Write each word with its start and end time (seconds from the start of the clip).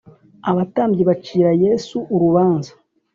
Abatambyi 0.49 1.03
bacira 1.09 1.51
Yesu 1.65 1.97
urubanza 2.13 2.71